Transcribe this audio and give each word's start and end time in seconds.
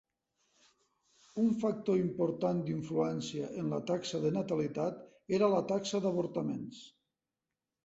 Un 1.43 1.51
factor 1.63 1.99
important 2.05 2.63
d'influència 2.69 3.51
en 3.63 3.69
la 3.75 3.81
taxa 3.93 4.23
de 4.25 4.33
natalitat 4.41 5.07
era 5.41 5.53
la 5.55 5.63
taxa 5.75 6.05
d'avortaments. 6.09 6.83